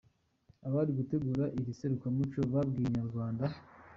[0.67, 3.45] Abari gutegura iri serukiramuco babwiye Inyarwanda.